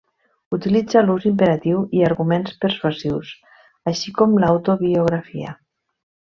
Utilitza 0.55 1.03
l'ús 1.09 1.27
imperatiu 1.31 1.83
i 1.99 2.01
arguments 2.07 2.55
persuasius, 2.65 3.35
així 3.93 4.15
com 4.23 4.35
l'autobiografia. 4.45 5.55